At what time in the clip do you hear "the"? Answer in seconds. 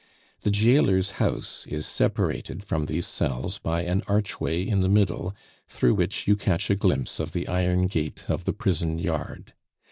0.41-0.49, 4.81-4.89, 7.33-7.47, 8.45-8.53